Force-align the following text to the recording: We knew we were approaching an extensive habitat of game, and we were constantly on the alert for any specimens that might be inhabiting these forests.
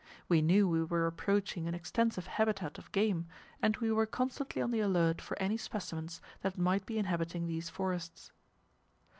We 0.27 0.41
knew 0.41 0.67
we 0.67 0.83
were 0.83 1.05
approaching 1.05 1.67
an 1.67 1.75
extensive 1.75 2.25
habitat 2.25 2.79
of 2.79 2.91
game, 2.91 3.27
and 3.61 3.77
we 3.77 3.91
were 3.91 4.07
constantly 4.07 4.59
on 4.59 4.71
the 4.71 4.79
alert 4.79 5.21
for 5.21 5.37
any 5.39 5.57
specimens 5.57 6.21
that 6.41 6.57
might 6.57 6.87
be 6.87 6.97
inhabiting 6.97 7.45
these 7.45 7.69
forests. 7.69 8.31